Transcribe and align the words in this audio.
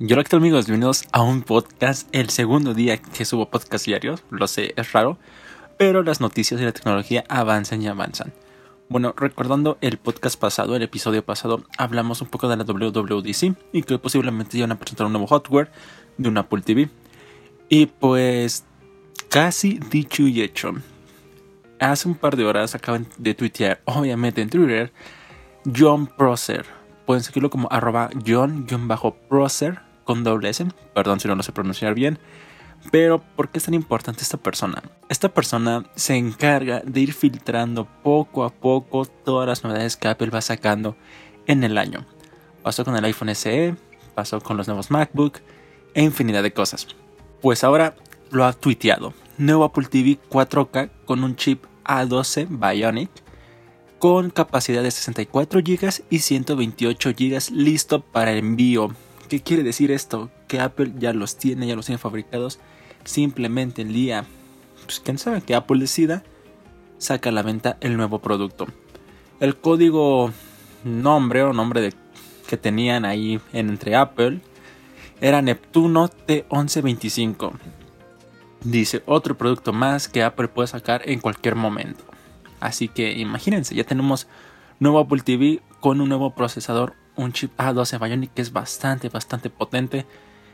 Y 0.00 0.12
hola, 0.12 0.24
¿qué 0.24 0.30
tal 0.30 0.40
amigos? 0.40 0.66
Bienvenidos 0.66 1.04
a 1.12 1.22
un 1.22 1.42
podcast, 1.42 2.08
el 2.10 2.28
segundo 2.28 2.74
día 2.74 2.98
que 2.98 3.24
subo 3.24 3.48
podcast 3.48 3.86
diarios, 3.86 4.24
lo 4.28 4.48
sé, 4.48 4.74
es 4.76 4.90
raro, 4.90 5.18
pero 5.78 6.02
las 6.02 6.20
noticias 6.20 6.60
y 6.60 6.64
la 6.64 6.72
tecnología 6.72 7.22
avanzan 7.28 7.80
y 7.80 7.86
avanzan. 7.86 8.32
Bueno, 8.88 9.14
recordando 9.16 9.78
el 9.80 9.98
podcast 9.98 10.36
pasado, 10.36 10.74
el 10.74 10.82
episodio 10.82 11.24
pasado, 11.24 11.62
hablamos 11.78 12.20
un 12.22 12.26
poco 12.26 12.48
de 12.48 12.56
la 12.56 12.64
WWDC 12.64 13.54
y 13.72 13.82
que 13.84 13.96
posiblemente 13.98 14.58
iban 14.58 14.72
a 14.72 14.78
presentar 14.80 15.06
un 15.06 15.12
nuevo 15.12 15.28
hardware 15.28 15.70
de 16.18 16.28
una 16.28 16.40
Apple 16.40 16.62
TV. 16.62 16.88
Y 17.68 17.86
pues, 17.86 18.64
casi 19.28 19.78
dicho 19.78 20.24
y 20.24 20.42
hecho. 20.42 20.72
Hace 21.78 22.08
un 22.08 22.16
par 22.16 22.36
de 22.36 22.44
horas 22.44 22.74
acaban 22.74 23.06
de 23.16 23.34
tuitear, 23.34 23.80
obviamente 23.84 24.42
en 24.42 24.50
Twitter, 24.50 24.92
John 25.72 26.08
Prosser 26.08 26.66
Pueden 27.04 27.22
seguirlo 27.22 27.50
como 27.50 27.68
arroba 27.70 28.08
John-Prosser 28.26 29.80
con 30.04 30.24
doble 30.24 30.50
S. 30.50 30.66
Perdón 30.94 31.20
si 31.20 31.28
no 31.28 31.34
lo 31.34 31.42
sé 31.42 31.52
pronunciar 31.52 31.94
bien. 31.94 32.18
Pero, 32.90 33.18
¿por 33.18 33.48
qué 33.48 33.58
es 33.58 33.64
tan 33.64 33.74
importante 33.74 34.22
esta 34.22 34.36
persona? 34.36 34.82
Esta 35.08 35.30
persona 35.30 35.84
se 35.94 36.16
encarga 36.16 36.80
de 36.84 37.00
ir 37.00 37.14
filtrando 37.14 37.86
poco 38.02 38.44
a 38.44 38.50
poco 38.50 39.06
todas 39.06 39.48
las 39.48 39.64
novedades 39.64 39.96
que 39.96 40.08
Apple 40.08 40.30
va 40.30 40.42
sacando 40.42 40.96
en 41.46 41.64
el 41.64 41.78
año. 41.78 42.04
Pasó 42.62 42.84
con 42.84 42.96
el 42.96 43.04
iPhone 43.04 43.34
SE, 43.34 43.74
pasó 44.14 44.40
con 44.40 44.56
los 44.56 44.68
nuevos 44.68 44.90
MacBook 44.90 45.38
e 45.94 46.02
infinidad 46.02 46.42
de 46.42 46.52
cosas. 46.52 46.86
Pues 47.40 47.64
ahora 47.64 47.96
lo 48.30 48.44
ha 48.44 48.52
tuiteado. 48.52 49.14
Nuevo 49.38 49.64
Apple 49.64 49.86
TV 49.86 50.18
4K 50.30 50.90
con 51.06 51.24
un 51.24 51.36
chip 51.36 51.64
A12 51.84 52.46
Bionic 52.48 53.10
con 53.98 54.30
capacidad 54.30 54.82
de 54.82 54.90
64 54.90 55.60
GB 55.60 56.04
y 56.10 56.18
128 56.18 57.10
GB 57.16 57.50
listo 57.52 58.00
para 58.00 58.32
envío. 58.32 58.94
¿Qué 59.34 59.40
quiere 59.40 59.64
decir 59.64 59.90
esto? 59.90 60.30
Que 60.46 60.60
Apple 60.60 60.92
ya 60.96 61.12
los 61.12 61.36
tiene, 61.36 61.66
ya 61.66 61.74
los 61.74 61.86
tiene 61.86 61.98
fabricados. 61.98 62.60
Simplemente 63.02 63.82
el 63.82 63.92
día, 63.92 64.26
pues 64.84 65.00
quién 65.00 65.18
sabe, 65.18 65.42
que 65.42 65.56
Apple 65.56 65.80
decida, 65.80 66.22
saca 66.98 67.30
a 67.30 67.32
la 67.32 67.42
venta 67.42 67.76
el 67.80 67.96
nuevo 67.96 68.20
producto. 68.20 68.68
El 69.40 69.56
código 69.56 70.30
nombre 70.84 71.42
o 71.42 71.52
nombre 71.52 71.80
de, 71.80 71.92
que 72.46 72.56
tenían 72.56 73.04
ahí 73.04 73.40
entre 73.52 73.96
Apple 73.96 74.40
era 75.20 75.42
Neptuno 75.42 76.08
T1125. 76.08 77.54
Dice 78.62 79.02
otro 79.04 79.36
producto 79.36 79.72
más 79.72 80.06
que 80.06 80.22
Apple 80.22 80.46
puede 80.46 80.68
sacar 80.68 81.02
en 81.10 81.18
cualquier 81.18 81.56
momento. 81.56 82.04
Así 82.60 82.86
que 82.86 83.10
imagínense, 83.14 83.74
ya 83.74 83.82
tenemos 83.82 84.28
nuevo 84.78 85.00
Apple 85.00 85.22
TV 85.22 85.60
con 85.80 86.00
un 86.00 86.08
nuevo 86.08 86.36
procesador, 86.36 86.94
un 87.16 87.32
chip 87.32 87.58
A12 87.58 87.98
Bionic 87.98 88.34
que 88.34 88.42
es 88.42 88.52
bastante, 88.52 89.08
bastante 89.08 89.50
potente. 89.50 90.06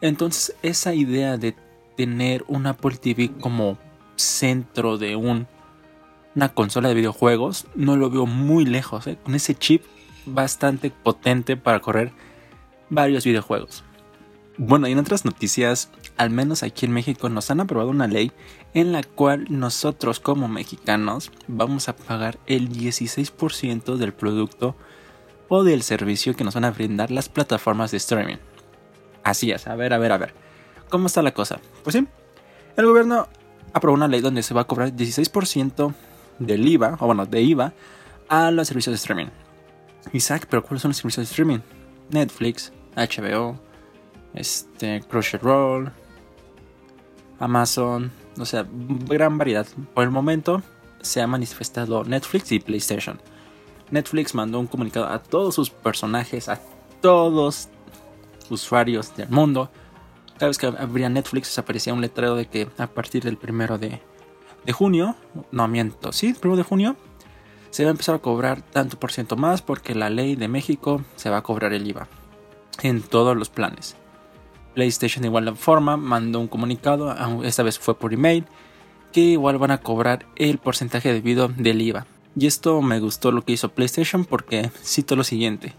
Entonces 0.00 0.56
esa 0.62 0.94
idea 0.94 1.36
de 1.36 1.54
tener 1.96 2.44
un 2.48 2.66
Apple 2.66 2.96
TV 2.96 3.30
como 3.40 3.78
centro 4.16 4.98
de 4.98 5.16
un, 5.16 5.46
una 6.34 6.48
consola 6.50 6.88
de 6.88 6.94
videojuegos 6.94 7.66
no 7.74 7.96
lo 7.96 8.10
veo 8.10 8.26
muy 8.26 8.64
lejos, 8.64 9.06
¿eh? 9.06 9.18
con 9.22 9.34
ese 9.34 9.54
chip 9.54 9.82
bastante 10.26 10.90
potente 10.90 11.56
para 11.56 11.80
correr 11.80 12.12
varios 12.90 13.24
videojuegos. 13.24 13.84
Bueno, 14.58 14.86
y 14.86 14.92
en 14.92 14.98
otras 14.98 15.24
noticias, 15.24 15.90
al 16.18 16.28
menos 16.28 16.62
aquí 16.62 16.84
en 16.84 16.92
México 16.92 17.28
nos 17.30 17.50
han 17.50 17.60
aprobado 17.60 17.90
una 17.90 18.06
ley 18.06 18.32
en 18.74 18.92
la 18.92 19.02
cual 19.02 19.46
nosotros 19.48 20.20
como 20.20 20.46
mexicanos 20.46 21.32
vamos 21.48 21.88
a 21.88 21.96
pagar 21.96 22.38
el 22.46 22.68
16% 22.68 23.96
del 23.96 24.12
producto 24.12 24.76
o 25.54 25.64
del 25.64 25.82
servicio 25.82 26.34
que 26.34 26.44
nos 26.44 26.54
van 26.54 26.64
a 26.64 26.70
brindar 26.70 27.10
las 27.10 27.28
plataformas 27.28 27.90
de 27.90 27.98
streaming. 27.98 28.38
Así 29.22 29.50
es, 29.50 29.66
a 29.66 29.76
ver, 29.76 29.92
a 29.92 29.98
ver, 29.98 30.10
a 30.10 30.16
ver. 30.16 30.32
¿Cómo 30.88 31.08
está 31.08 31.20
la 31.20 31.34
cosa? 31.34 31.60
Pues 31.84 31.92
sí, 31.94 32.08
el 32.74 32.86
gobierno 32.86 33.28
aprobó 33.74 33.94
una 33.94 34.08
ley 34.08 34.22
donde 34.22 34.42
se 34.42 34.54
va 34.54 34.62
a 34.62 34.64
cobrar 34.64 34.92
16% 34.92 35.92
del 36.38 36.66
IVA, 36.66 36.96
o 37.00 37.06
bueno, 37.06 37.26
de 37.26 37.42
IVA, 37.42 37.74
a 38.30 38.50
los 38.50 38.66
servicios 38.66 38.92
de 38.92 38.96
streaming. 38.96 39.26
Isaac, 40.14 40.46
pero 40.48 40.62
¿cuáles 40.62 40.80
son 40.80 40.88
los 40.88 40.96
servicios 40.96 41.28
de 41.28 41.30
streaming? 41.30 41.58
Netflix, 42.08 42.72
HBO, 42.96 43.60
este, 44.32 45.02
Crunchyroll, 45.02 45.92
Amazon, 47.40 48.10
o 48.38 48.46
sea, 48.46 48.66
gran 48.70 49.36
variedad. 49.36 49.66
Por 49.92 50.04
el 50.04 50.10
momento 50.10 50.62
se 51.02 51.20
ha 51.20 51.26
manifestado 51.26 52.04
Netflix 52.04 52.52
y 52.52 52.58
PlayStation. 52.58 53.20
Netflix 53.92 54.34
mandó 54.34 54.58
un 54.58 54.66
comunicado 54.66 55.06
a 55.06 55.22
todos 55.22 55.54
sus 55.54 55.70
personajes, 55.70 56.48
a 56.48 56.58
todos 57.00 57.68
usuarios 58.50 59.14
del 59.14 59.28
mundo. 59.28 59.70
Cada 60.38 60.48
vez 60.48 60.58
que 60.58 60.66
abría 60.66 61.10
Netflix 61.10 61.56
aparecía 61.58 61.92
un 61.92 62.00
letrero 62.00 62.34
de 62.34 62.46
que 62.46 62.68
a 62.78 62.86
partir 62.86 63.22
del 63.22 63.36
primero 63.36 63.78
de, 63.78 64.00
junio, 64.72 65.14
no 65.50 65.68
miento, 65.68 66.10
sí, 66.10 66.32
primero 66.32 66.56
de 66.56 66.62
junio, 66.62 66.96
se 67.70 67.84
va 67.84 67.90
a 67.90 67.92
empezar 67.92 68.14
a 68.14 68.18
cobrar 68.18 68.62
tanto 68.62 68.98
por 68.98 69.12
ciento 69.12 69.36
más 69.36 69.60
porque 69.60 69.94
la 69.94 70.08
ley 70.08 70.36
de 70.36 70.48
México 70.48 71.02
se 71.16 71.28
va 71.28 71.38
a 71.38 71.42
cobrar 71.42 71.74
el 71.74 71.86
IVA 71.86 72.08
en 72.82 73.02
todos 73.02 73.36
los 73.36 73.50
planes. 73.50 73.96
PlayStation 74.74 75.20
de 75.20 75.28
igual 75.28 75.54
forma 75.54 75.98
mandó 75.98 76.40
un 76.40 76.48
comunicado, 76.48 77.14
esta 77.44 77.62
vez 77.62 77.78
fue 77.78 77.98
por 77.98 78.14
email, 78.14 78.46
que 79.12 79.20
igual 79.20 79.58
van 79.58 79.70
a 79.70 79.82
cobrar 79.82 80.24
el 80.36 80.56
porcentaje 80.56 81.12
debido 81.12 81.48
del 81.48 81.82
IVA. 81.82 82.06
Y 82.36 82.46
esto 82.46 82.80
me 82.82 83.00
gustó 83.00 83.32
lo 83.32 83.44
que 83.44 83.52
hizo 83.52 83.70
PlayStation 83.70 84.24
porque 84.24 84.70
cito 84.82 85.16
lo 85.16 85.24
siguiente. 85.24 85.74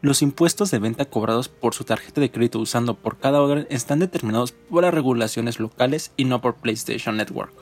Los 0.00 0.22
impuestos 0.22 0.70
de 0.70 0.78
venta 0.78 1.04
cobrados 1.04 1.48
por 1.48 1.74
su 1.74 1.84
tarjeta 1.84 2.20
de 2.20 2.30
crédito 2.30 2.60
usando 2.60 2.94
por 2.94 3.18
cada 3.18 3.42
orden 3.42 3.66
están 3.68 3.98
determinados 3.98 4.52
por 4.52 4.84
las 4.84 4.94
regulaciones 4.94 5.58
locales 5.58 6.12
y 6.16 6.24
no 6.24 6.40
por 6.40 6.56
PlayStation 6.56 7.16
Network. 7.16 7.52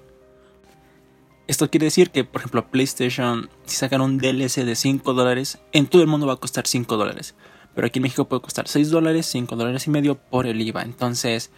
Esto 1.47 1.71
quiere 1.71 1.87
decir 1.87 2.11
que, 2.11 2.25
por 2.25 2.41
ejemplo, 2.41 2.69
PlayStation, 2.69 3.49
si 3.65 3.77
sacan 3.77 4.01
un 4.01 4.19
DLC 4.19 4.65
de 4.65 4.75
5 4.75 5.15
dólares, 5.15 5.59
en 5.73 5.87
todo 5.87 6.03
el 6.03 6.09
mundo 6.09 6.27
va 6.27 6.35
a 6.35 6.37
costar 6.37 6.67
5 6.67 6.97
dólares 6.97 7.35
pero 7.77 7.87
aquí 7.87 7.99
en 7.99 8.05
México 8.05 8.25
puede 8.25 8.41
costar 8.41 8.67
6 8.67 8.91
dólares, 8.91 9.27
5 9.27 9.55
dólares 9.55 9.87
y 9.87 9.91
medio 9.91 10.15
por 10.15 10.47
el 10.47 10.63
IVA. 10.63 10.83
Entonces 10.83 11.51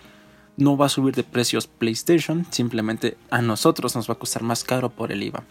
no 0.56 0.76
va 0.76 0.87
a 0.87 0.88
subir 0.88 1.15
de 1.15 1.22
precios 1.22 1.69
PlayStation, 1.69 2.44
simplemente 2.50 3.16
a 3.31 3.41
nosotros 3.41 3.94
nos 3.94 4.10
va 4.10 4.15
a 4.15 4.19
costar 4.19 4.43
más 4.43 4.65
caro 4.65 4.91
por 4.91 5.12
el 5.12 5.22
IVA. 5.22 5.44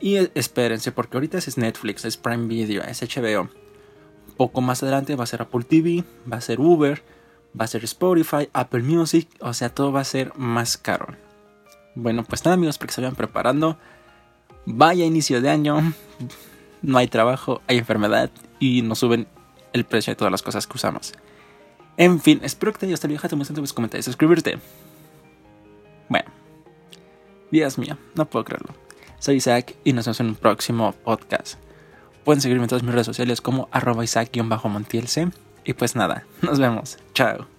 Y 0.00 0.16
espérense, 0.34 0.92
porque 0.92 1.16
ahorita 1.16 1.38
es 1.38 1.56
Netflix, 1.56 2.04
es 2.04 2.16
Prime 2.16 2.46
Video, 2.46 2.82
es 2.82 3.02
HBO. 3.02 3.48
Poco 4.36 4.60
más 4.60 4.82
adelante 4.82 5.16
va 5.16 5.24
a 5.24 5.26
ser 5.26 5.42
Apple 5.42 5.64
TV, 5.64 6.04
va 6.30 6.36
a 6.36 6.40
ser 6.40 6.60
Uber, 6.60 7.02
va 7.58 7.64
a 7.64 7.68
ser 7.68 7.84
Spotify, 7.84 8.48
Apple 8.52 8.82
Music, 8.82 9.28
o 9.40 9.54
sea, 9.54 9.70
todo 9.70 9.92
va 9.92 10.00
a 10.00 10.04
ser 10.04 10.32
más 10.36 10.76
caro. 10.76 11.06
Bueno, 11.94 12.24
pues 12.24 12.44
nada 12.44 12.54
amigos, 12.54 12.76
porque 12.76 12.92
se 12.92 13.00
vayan 13.00 13.16
preparando. 13.16 13.78
Vaya 14.66 15.06
inicio 15.06 15.40
de 15.40 15.48
año, 15.48 15.94
no 16.82 16.98
hay 16.98 17.08
trabajo, 17.08 17.62
hay 17.66 17.78
enfermedad 17.78 18.30
y 18.58 18.82
nos 18.82 18.98
suben 18.98 19.26
el 19.72 19.84
precio 19.84 20.10
de 20.10 20.16
todas 20.16 20.32
las 20.32 20.42
cosas 20.42 20.66
que 20.66 20.76
usamos. 20.76 21.14
En 21.96 22.20
fin, 22.20 22.40
espero 22.42 22.72
que 22.72 22.80
te 22.80 22.86
haya 22.86 22.92
gustado 22.92 23.12
el 23.12 23.18
video. 23.18 23.38
Te 23.46 23.54
tus 23.54 23.72
comentarios, 23.72 24.04
suscribirte. 24.04 24.58
Bueno, 26.08 26.30
Dios 27.50 27.78
mío, 27.78 27.96
no 28.14 28.26
puedo 28.26 28.44
creerlo. 28.44 28.85
Soy 29.18 29.36
Isaac 29.36 29.76
y 29.84 29.92
nos 29.92 30.06
vemos 30.06 30.20
en 30.20 30.26
un 30.28 30.34
próximo 30.34 30.92
podcast. 30.92 31.58
Pueden 32.24 32.40
seguirme 32.40 32.64
en 32.64 32.68
todas 32.68 32.82
mis 32.82 32.92
redes 32.92 33.06
sociales 33.06 33.40
como 33.40 33.68
arroba 33.70 34.04
Isaac-montielc. 34.04 35.32
Y 35.64 35.72
pues 35.72 35.96
nada, 35.96 36.24
nos 36.42 36.58
vemos. 36.58 36.98
Chao. 37.14 37.55